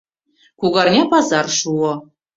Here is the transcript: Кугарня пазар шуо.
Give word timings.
Кугарня 0.59 1.03
пазар 1.11 1.45
шуо. 1.57 1.93